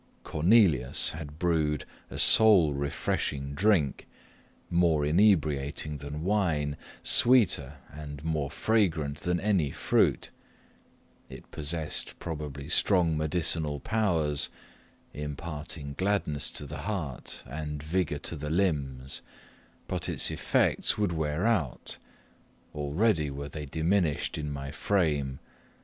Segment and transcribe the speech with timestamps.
[0.23, 4.07] Cornelius had brewed a soul refreshing drink
[4.67, 10.31] more inebriating than wine sweeter and more fragrant than any fruit:
[11.29, 14.49] it possessed probably strong medicinal powers,
[15.13, 19.21] imparting gladness to the heart and vigor to the limbs;
[19.87, 21.99] but its effects would wear out;
[22.73, 25.37] already were they diminished in my frame.